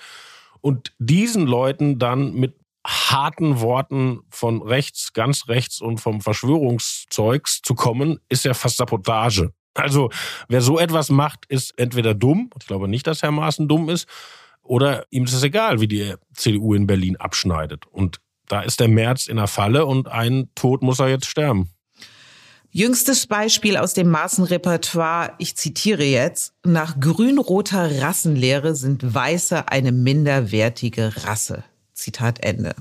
[0.60, 7.74] Und diesen Leuten dann mit harten Worten von rechts, ganz rechts und vom Verschwörungszeugs zu
[7.74, 9.54] kommen, ist ja fast Sabotage.
[9.72, 10.10] Also
[10.48, 14.06] wer so etwas macht, ist entweder dumm, ich glaube nicht, dass Herr Maaßen dumm ist,
[14.62, 17.86] oder ihm ist es egal, wie die CDU in Berlin abschneidet.
[17.86, 21.70] Und da ist der März in der Falle und ein Tod muss er jetzt sterben.
[22.72, 31.12] Jüngstes Beispiel aus dem Maßenrepertoire, ich zitiere jetzt, nach grün-roter Rassenlehre sind Weiße eine minderwertige
[31.24, 31.64] Rasse.
[31.94, 32.74] Zitat Ende.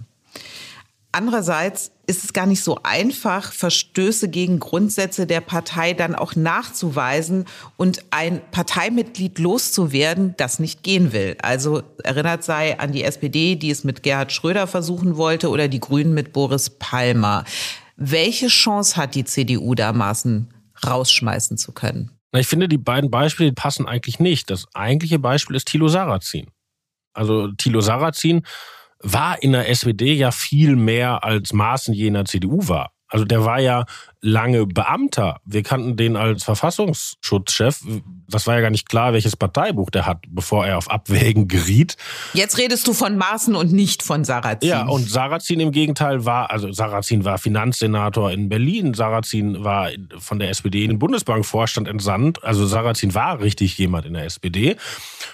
[1.12, 7.46] Andererseits ist es gar nicht so einfach, Verstöße gegen Grundsätze der Partei dann auch nachzuweisen
[7.78, 11.38] und ein Parteimitglied loszuwerden, das nicht gehen will.
[11.44, 15.80] Also erinnert sei an die SPD, die es mit Gerhard Schröder versuchen wollte oder die
[15.80, 17.46] Grünen mit Boris Palmer.
[17.96, 20.52] Welche Chance hat die CDU dermaßen
[20.88, 22.10] rausschmeißen zu können?
[22.36, 24.50] Ich finde, die beiden Beispiele passen eigentlich nicht.
[24.50, 26.48] Das eigentliche Beispiel ist Thilo Sarrazin.
[27.14, 28.42] Also Thilo Sarrazin
[29.02, 32.92] war in der SPD ja viel mehr als Maßen jener CDU war.
[33.10, 33.86] Also der war ja
[34.22, 35.40] lange Beamter.
[35.46, 37.82] Wir kannten den als Verfassungsschutzchef.
[38.28, 41.96] Das war ja gar nicht klar, welches Parteibuch der hat, bevor er auf Abwägen geriet.
[42.34, 44.70] Jetzt redest du von Maaßen und nicht von Sarrazin.
[44.70, 48.94] Ja, und Sarrazin im Gegenteil war, also Sarrazin war Finanzsenator in Berlin.
[48.94, 52.44] Sarrazin war von der SPD in den Bundesbankvorstand entsandt.
[52.44, 54.76] Also Sarrazin war richtig jemand in der SPD.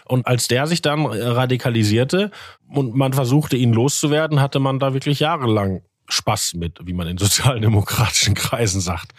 [0.05, 2.31] Und als der sich dann radikalisierte
[2.69, 7.17] und man versuchte, ihn loszuwerden, hatte man da wirklich jahrelang Spaß mit, wie man in
[7.19, 9.13] sozialdemokratischen Kreisen sagt.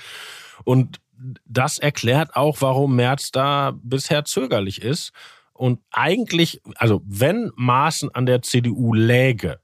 [0.64, 1.00] Und
[1.44, 5.12] das erklärt auch, warum Merz da bisher zögerlich ist.
[5.52, 9.60] Und eigentlich, also wenn Maaßen an der CDU läge,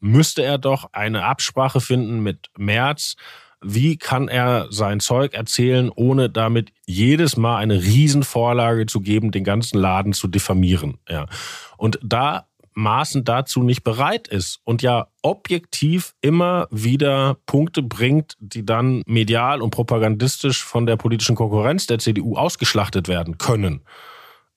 [0.00, 3.16] müsste er doch eine Absprache finden mit Merz.
[3.62, 9.44] Wie kann er sein Zeug erzählen, ohne damit jedes Mal eine Riesenvorlage zu geben, den
[9.44, 10.98] ganzen Laden zu diffamieren?
[11.08, 11.26] Ja.
[11.76, 12.49] Und da
[12.80, 19.62] Maaßen dazu nicht bereit ist und ja objektiv immer wieder Punkte bringt, die dann medial
[19.62, 23.82] und propagandistisch von der politischen Konkurrenz der CDU ausgeschlachtet werden können,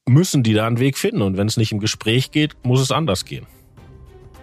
[0.07, 1.21] müssen die da einen Weg finden.
[1.21, 3.45] Und wenn es nicht im Gespräch geht, muss es anders gehen.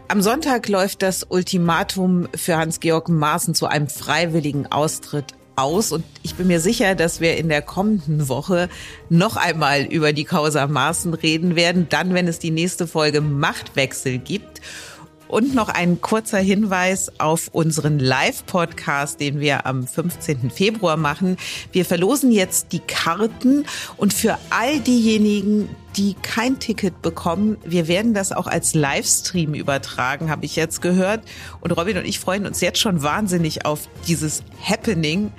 [0.09, 6.35] Am Sonntag läuft das Ultimatum für Hans-Georg Maaßen zu einem freiwilligen Austritt aus und ich
[6.35, 8.69] bin mir sicher, dass wir in der kommenden Woche
[9.09, 14.19] noch einmal über die Causa Maaßen reden werden, dann, wenn es die nächste Folge Machtwechsel
[14.19, 14.61] gibt.
[15.31, 20.51] Und noch ein kurzer Hinweis auf unseren Live-Podcast, den wir am 15.
[20.51, 21.37] Februar machen.
[21.71, 23.65] Wir verlosen jetzt die Karten
[23.97, 30.31] und für all diejenigen, die kein Ticket bekommen, wir werden das auch als Livestream übertragen,
[30.31, 31.21] habe ich jetzt gehört.
[31.61, 35.31] Und Robin und ich freuen uns jetzt schon wahnsinnig auf dieses Happening.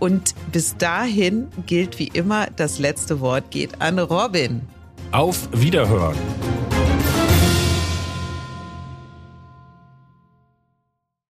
[0.00, 4.60] Und bis dahin gilt wie immer, das letzte Wort geht an Robin.
[5.12, 6.16] Auf Wiederhören.